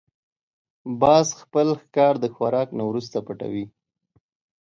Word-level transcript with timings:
باز 1.01 1.27
خپل 1.41 1.67
ښکار 1.81 2.13
د 2.19 2.25
خوراک 2.35 2.67
نه 2.77 2.83
وروسته 2.89 3.17
پټوي 3.25 3.65